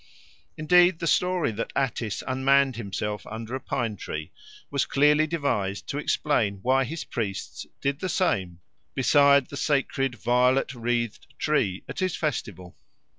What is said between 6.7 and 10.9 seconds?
his priests did the same beside the sacred violet